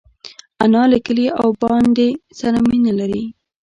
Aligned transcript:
انا 0.63 0.81
له 0.91 0.97
کلي 1.05 1.27
او 1.39 1.47
بانډې 1.61 2.09
سره 2.39 2.57
مینه 2.69 2.91
لري 2.99 3.23